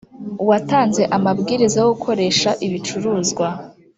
watanze 0.49 1.01
amabwiriza 1.17 1.75
yo 1.79 1.87
gukoresha 1.93 2.49
ibicuruzwa 2.65 3.47